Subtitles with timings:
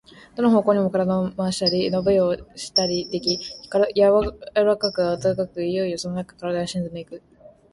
[0.35, 3.37] どの方向にも身体を廻したり、のびをしたりでき、
[3.95, 4.35] 柔
[4.79, 7.21] かく暖かく、いよいよそのなかへ身体が沈んでいく。